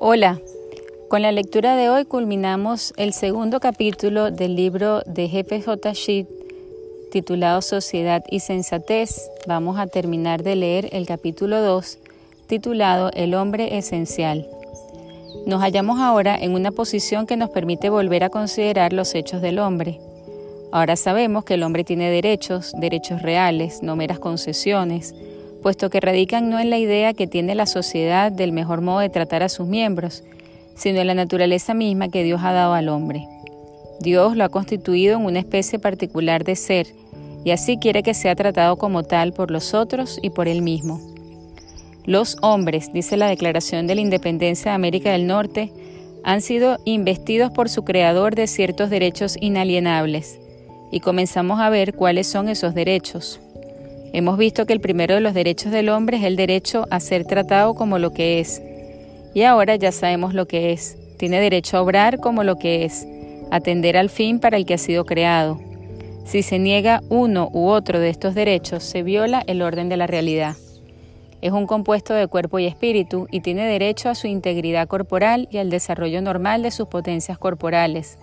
[0.00, 0.40] Hola,
[1.08, 5.92] con la lectura de hoy culminamos el segundo capítulo del libro de Jefe J.
[5.92, 6.28] Schitt
[7.10, 9.28] titulado Sociedad y Sensatez.
[9.48, 11.98] Vamos a terminar de leer el capítulo 2
[12.46, 14.46] titulado El hombre esencial.
[15.46, 19.58] Nos hallamos ahora en una posición que nos permite volver a considerar los hechos del
[19.58, 19.98] hombre.
[20.70, 25.12] Ahora sabemos que el hombre tiene derechos, derechos reales, no meras concesiones,
[25.62, 29.08] puesto que radican no en la idea que tiene la sociedad del mejor modo de
[29.08, 30.24] tratar a sus miembros,
[30.74, 33.26] sino en la naturaleza misma que Dios ha dado al hombre.
[34.00, 36.86] Dios lo ha constituido en una especie particular de ser,
[37.44, 41.00] y así quiere que sea tratado como tal por los otros y por él mismo.
[42.04, 45.72] Los hombres, dice la Declaración de la Independencia de América del Norte,
[46.24, 50.38] han sido investidos por su creador de ciertos derechos inalienables,
[50.90, 53.40] y comenzamos a ver cuáles son esos derechos.
[54.12, 57.26] Hemos visto que el primero de los derechos del hombre es el derecho a ser
[57.26, 58.62] tratado como lo que es.
[59.34, 60.96] Y ahora ya sabemos lo que es.
[61.18, 63.06] Tiene derecho a obrar como lo que es,
[63.50, 65.60] atender al fin para el que ha sido creado.
[66.24, 70.06] Si se niega uno u otro de estos derechos, se viola el orden de la
[70.06, 70.56] realidad.
[71.42, 75.58] Es un compuesto de cuerpo y espíritu y tiene derecho a su integridad corporal y
[75.58, 78.18] al desarrollo normal de sus potencias corporales.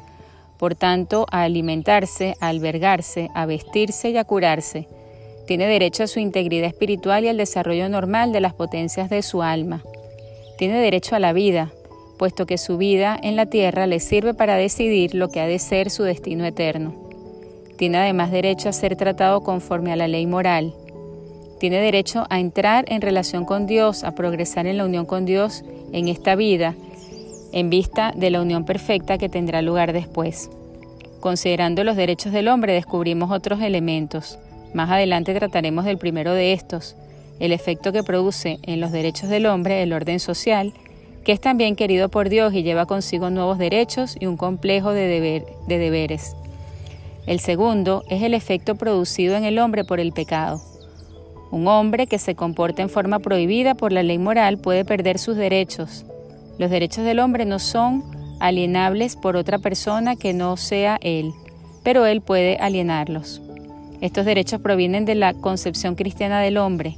[0.58, 4.88] Por tanto, a alimentarse, a albergarse, a vestirse y a curarse
[5.48, 9.44] tiene derecho a su integridad espiritual y al desarrollo normal de las potencias de su
[9.44, 9.84] alma.
[10.58, 11.72] Tiene derecho a la vida,
[12.18, 15.60] puesto que su vida en la tierra le sirve para decidir lo que ha de
[15.60, 16.96] ser su destino eterno.
[17.78, 20.74] Tiene además derecho a ser tratado conforme a la ley moral.
[21.60, 25.64] Tiene derecho a entrar en relación con Dios, a progresar en la unión con Dios
[25.92, 26.76] en esta vida,
[27.52, 30.50] en vista de la unión perfecta que tendrá lugar después.
[31.20, 34.40] Considerando los derechos del hombre descubrimos otros elementos.
[34.76, 36.98] Más adelante trataremos del primero de estos,
[37.40, 40.74] el efecto que produce en los derechos del hombre el orden social,
[41.24, 45.46] que es también querido por Dios y lleva consigo nuevos derechos y un complejo de,
[45.66, 46.36] de deberes.
[47.26, 50.62] El segundo es el efecto producido en el hombre por el pecado.
[51.52, 55.38] Un hombre que se comporta en forma prohibida por la ley moral puede perder sus
[55.38, 56.06] derechos.
[56.58, 58.04] Los derechos del hombre no son
[58.42, 61.32] alienables por otra persona que no sea él,
[61.82, 63.42] pero él puede alienarlos.
[64.02, 66.96] Estos derechos provienen de la concepción cristiana del hombre.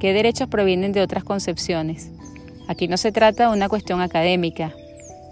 [0.00, 2.10] ¿Qué derechos provienen de otras concepciones?
[2.68, 4.72] Aquí no se trata de una cuestión académica.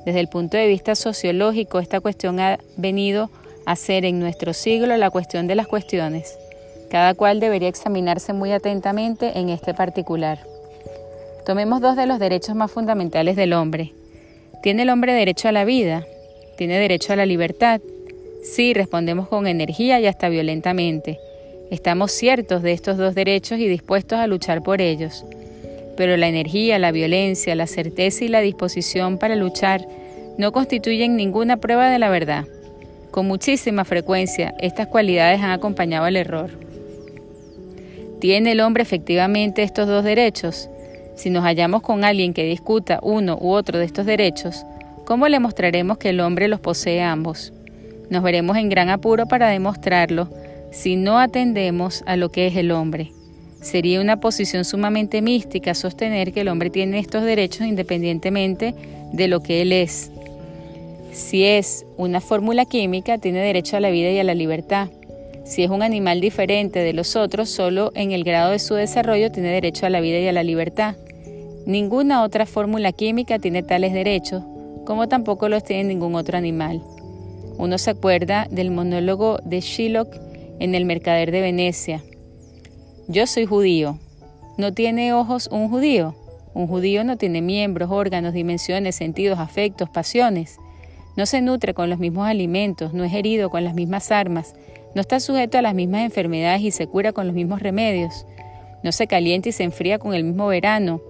[0.04, 3.30] Desde el punto de vista sociológico, esta cuestión ha venido
[3.64, 6.36] a ser en nuestro siglo la cuestión de las cuestiones.
[6.90, 10.38] Cada cual debería examinarse muy atentamente en este particular.
[11.46, 13.92] Tomemos dos de los derechos más fundamentales del hombre.
[14.62, 16.04] ¿Tiene el hombre derecho a la vida?
[16.56, 17.80] ¿Tiene derecho a la libertad?
[18.42, 21.18] Sí, respondemos con energía y hasta violentamente.
[21.70, 25.24] Estamos ciertos de estos dos derechos y dispuestos a luchar por ellos.
[25.96, 29.86] Pero la energía, la violencia, la certeza y la disposición para luchar
[30.38, 32.46] no constituyen ninguna prueba de la verdad.
[33.10, 36.50] Con muchísima frecuencia, estas cualidades han acompañado al error.
[38.20, 40.70] ¿Tiene el hombre efectivamente estos dos derechos?
[41.16, 44.64] Si nos hallamos con alguien que discuta uno u otro de estos derechos,
[45.04, 47.52] ¿cómo le mostraremos que el hombre los posee ambos?
[48.10, 50.28] Nos veremos en gran apuro para demostrarlo
[50.70, 53.12] si no atendemos a lo que es el hombre.
[53.60, 58.74] Sería una posición sumamente mística sostener que el hombre tiene estos derechos independientemente
[59.12, 60.10] de lo que él es.
[61.12, 64.88] Si es una fórmula química, tiene derecho a la vida y a la libertad.
[65.44, 69.32] Si es un animal diferente de los otros, solo en el grado de su desarrollo
[69.32, 70.94] tiene derecho a la vida y a la libertad.
[71.66, 74.42] Ninguna otra fórmula química tiene tales derechos,
[74.84, 76.82] como tampoco los tiene ningún otro animal.
[77.58, 80.14] Uno se acuerda del monólogo de Shylock
[80.60, 82.02] en El Mercader de Venecia.
[83.08, 83.98] Yo soy judío.
[84.56, 86.14] ¿No tiene ojos un judío?
[86.54, 90.58] Un judío no tiene miembros, órganos, dimensiones, sentidos, afectos, pasiones.
[91.16, 94.54] No se nutre con los mismos alimentos, no es herido con las mismas armas,
[94.94, 98.24] no está sujeto a las mismas enfermedades y se cura con los mismos remedios.
[98.84, 101.00] No se calienta y se enfría con el mismo verano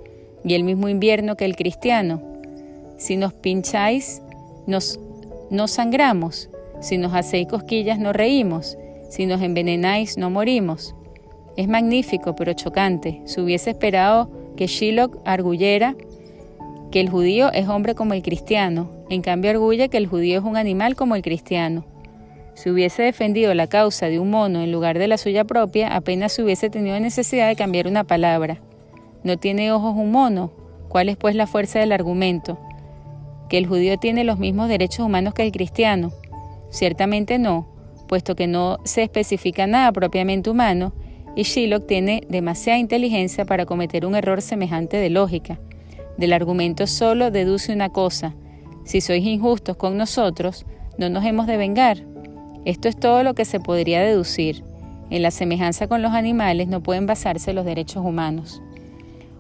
[0.45, 2.23] y el mismo invierno que el cristiano.
[2.97, 4.23] Si nos pincháis,
[4.67, 4.99] nos
[5.51, 6.51] no sangramos,
[6.81, 8.77] si nos hacéis cosquillas no reímos,
[9.09, 10.95] si nos envenenáis no morimos.
[11.57, 13.21] Es magnífico pero chocante.
[13.25, 15.97] Se hubiese esperado que Shylock arguyera
[16.91, 20.45] que el judío es hombre como el cristiano, en cambio arguye que el judío es
[20.45, 21.85] un animal como el cristiano.
[22.55, 26.33] Si hubiese defendido la causa de un mono en lugar de la suya propia, apenas
[26.33, 28.61] se hubiese tenido necesidad de cambiar una palabra.
[29.23, 30.51] No tiene ojos un mono.
[30.89, 32.59] ¿Cuál es pues la fuerza del argumento?
[33.49, 36.13] Que el judío tiene los mismos derechos humanos que el cristiano.
[36.71, 37.67] Ciertamente no,
[38.09, 40.93] puesto que no se especifica nada propiamente humano
[41.37, 45.61] y Shylock tiene demasiada inteligencia para cometer un error semejante de lógica.
[46.17, 48.35] Del argumento solo deduce una cosa.
[48.85, 50.67] Si sois injustos con nosotros,
[50.99, 52.05] no nos hemos de vengar.
[52.65, 54.65] Esto es todo lo que se podría deducir.
[55.11, 58.61] En la semejanza con los animales no pueden basarse los derechos humanos.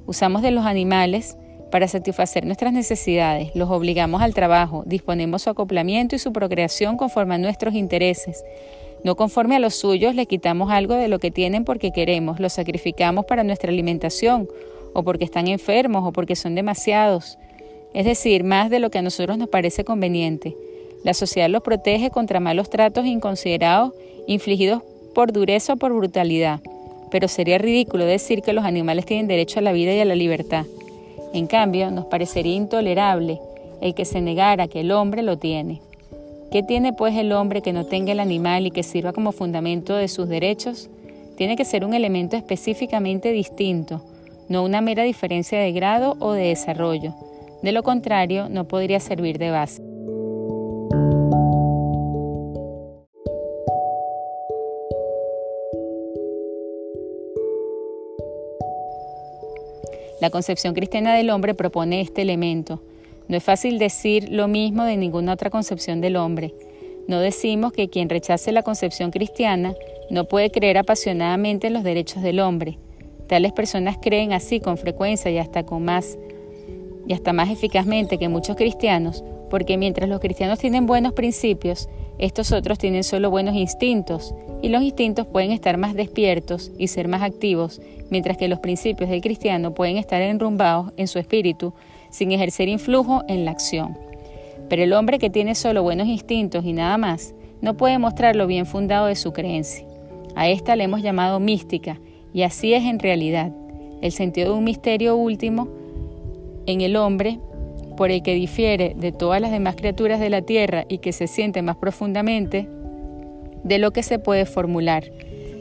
[0.06, 1.36] Usamos de los animales
[1.70, 7.34] para satisfacer nuestras necesidades, los obligamos al trabajo, disponemos su acoplamiento y su procreación conforme
[7.34, 8.44] a nuestros intereses.
[9.04, 12.54] No conforme a los suyos, le quitamos algo de lo que tienen porque queremos, los
[12.54, 14.48] sacrificamos para nuestra alimentación,
[14.92, 17.38] o porque están enfermos, o porque son demasiados.
[17.94, 20.56] Es decir, más de lo que a nosotros nos parece conveniente.
[21.04, 23.92] La sociedad los protege contra malos tratos inconsiderados
[24.26, 24.82] infligidos
[25.14, 26.60] por dureza o por brutalidad,
[27.10, 30.14] pero sería ridículo decir que los animales tienen derecho a la vida y a la
[30.14, 30.66] libertad.
[31.32, 33.40] En cambio, nos parecería intolerable
[33.80, 35.80] el que se negara que el hombre lo tiene.
[36.50, 39.94] ¿Qué tiene pues el hombre que no tenga el animal y que sirva como fundamento
[39.94, 40.88] de sus derechos?
[41.36, 44.02] Tiene que ser un elemento específicamente distinto,
[44.48, 47.14] no una mera diferencia de grado o de desarrollo.
[47.62, 49.87] De lo contrario, no podría servir de base.
[60.28, 62.82] La concepción cristiana del hombre propone este elemento.
[63.28, 66.52] No es fácil decir lo mismo de ninguna otra concepción del hombre.
[67.06, 69.72] No decimos que quien rechace la concepción cristiana
[70.10, 72.78] no puede creer apasionadamente en los derechos del hombre.
[73.26, 76.18] Tales personas creen así con frecuencia y hasta con más
[77.06, 81.88] y hasta más eficazmente que muchos cristianos, porque mientras los cristianos tienen buenos principios,
[82.18, 87.06] estos otros tienen solo buenos instintos, y los instintos pueden estar más despiertos y ser
[87.06, 87.80] más activos,
[88.10, 91.74] mientras que los principios del cristiano pueden estar enrumbados en su espíritu
[92.10, 93.96] sin ejercer influjo en la acción.
[94.68, 98.46] Pero el hombre que tiene solo buenos instintos y nada más, no puede mostrar lo
[98.46, 99.84] bien fundado de su creencia.
[100.34, 102.00] A esta le hemos llamado mística,
[102.32, 103.52] y así es en realidad.
[104.00, 105.68] El sentido de un misterio último
[106.66, 107.40] en el hombre
[107.98, 111.26] por el que difiere de todas las demás criaturas de la tierra y que se
[111.26, 112.68] siente más profundamente
[113.64, 115.10] de lo que se puede formular.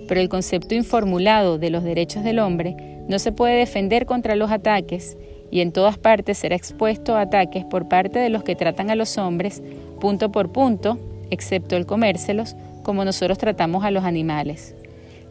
[0.07, 2.75] Pero el concepto informulado de los derechos del hombre
[3.07, 5.18] no se puede defender contra los ataques
[5.50, 8.95] y en todas partes será expuesto a ataques por parte de los que tratan a
[8.95, 9.63] los hombres
[10.00, 11.00] punto por punto,
[11.31, 14.75] excepto el comérselos, como nosotros tratamos a los animales.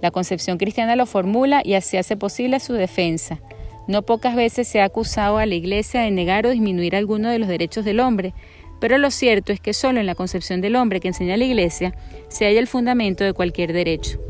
[0.03, 3.39] La concepción cristiana lo formula y así hace posible su defensa.
[3.89, 7.39] No pocas veces se ha acusado a la Iglesia de negar o disminuir alguno de
[7.39, 8.35] los derechos del hombre,
[8.81, 11.95] pero lo cierto es que solo en la concepción del hombre que enseña la Iglesia
[12.29, 14.21] se halla el fundamento de cualquier derecho.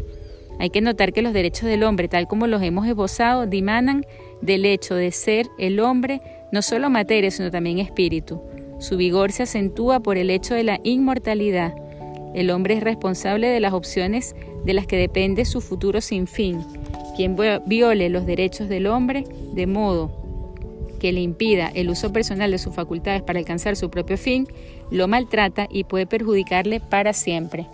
[0.59, 4.05] Hay que notar que los derechos del hombre, tal como los hemos esbozado, dimanan
[4.43, 6.21] del hecho de ser el hombre
[6.53, 8.43] no solo materia, sino también espíritu.
[8.79, 11.75] Su vigor se acentúa por el hecho de la inmortalidad.
[12.35, 16.61] El hombre es responsable de las opciones de las que depende su futuro sin fin
[17.17, 17.37] quien
[17.67, 19.25] viole los derechos del hombre
[19.55, 20.27] de modo
[21.01, 24.47] que le impida el uso personal de sus facultades para alcanzar su propio fin,
[24.91, 27.67] lo maltrata y puede perjudicarle para siempre.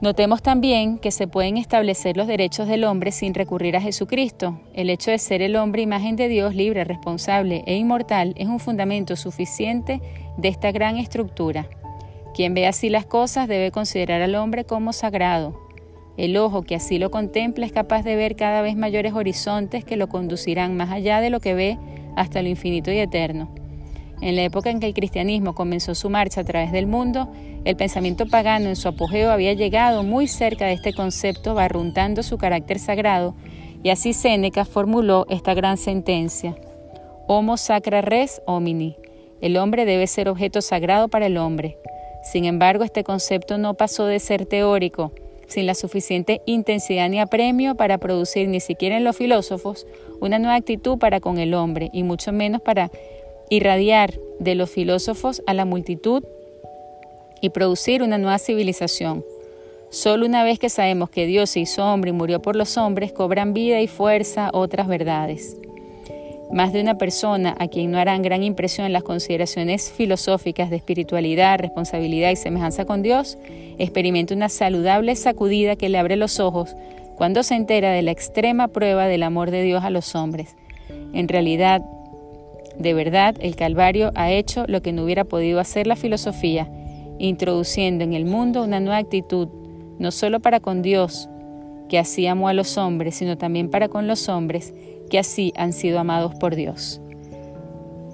[0.00, 4.60] Notemos también que se pueden establecer los derechos del hombre sin recurrir a Jesucristo.
[4.74, 8.58] El hecho de ser el hombre imagen de Dios libre, responsable e inmortal es un
[8.58, 10.00] fundamento suficiente
[10.38, 11.68] de esta gran estructura.
[12.34, 15.61] Quien ve así las cosas debe considerar al hombre como sagrado,
[16.16, 19.96] el ojo que así lo contempla es capaz de ver cada vez mayores horizontes que
[19.96, 21.78] lo conducirán más allá de lo que ve
[22.16, 23.50] hasta lo infinito y eterno.
[24.20, 27.28] En la época en que el cristianismo comenzó su marcha a través del mundo,
[27.64, 32.38] el pensamiento pagano en su apogeo había llegado muy cerca de este concepto, barruntando su
[32.38, 33.34] carácter sagrado,
[33.82, 36.54] y así Séneca formuló esta gran sentencia:
[37.26, 38.96] Homo sacra res homini.
[39.40, 41.78] El hombre debe ser objeto sagrado para el hombre.
[42.22, 45.12] Sin embargo, este concepto no pasó de ser teórico
[45.52, 49.86] sin la suficiente intensidad ni apremio para producir ni siquiera en los filósofos
[50.20, 52.90] una nueva actitud para con el hombre y mucho menos para
[53.50, 56.24] irradiar de los filósofos a la multitud
[57.40, 59.24] y producir una nueva civilización.
[59.90, 63.12] Solo una vez que sabemos que Dios se hizo hombre y murió por los hombres,
[63.12, 65.58] cobran vida y fuerza otras verdades.
[66.52, 71.58] Más de una persona a quien no harán gran impresión las consideraciones filosóficas de espiritualidad,
[71.58, 73.38] responsabilidad y semejanza con Dios,
[73.78, 76.76] experimenta una saludable sacudida que le abre los ojos
[77.16, 80.54] cuando se entera de la extrema prueba del amor de Dios a los hombres.
[81.14, 81.82] En realidad,
[82.78, 86.70] de verdad, el Calvario ha hecho lo que no hubiera podido hacer la filosofía,
[87.18, 89.48] introduciendo en el mundo una nueva actitud,
[89.98, 91.30] no solo para con Dios,
[91.88, 94.74] que así amó a los hombres, sino también para con los hombres,
[95.12, 97.02] que así han sido amados por Dios.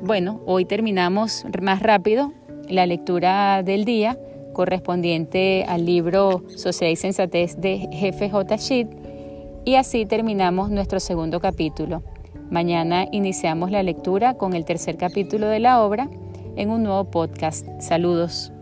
[0.02, 2.32] Bueno, hoy terminamos más rápido
[2.68, 4.18] la lectura del día
[4.52, 8.58] correspondiente al libro Sociedad y Sensatez de Jefe J.
[8.58, 8.88] Schitt
[9.64, 12.02] y así terminamos nuestro segundo capítulo.
[12.50, 16.08] Mañana iniciamos la lectura con el tercer capítulo de la obra
[16.56, 17.64] en un nuevo podcast.
[17.80, 18.52] Saludos.